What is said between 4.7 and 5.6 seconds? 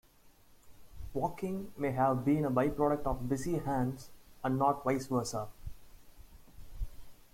vice versa.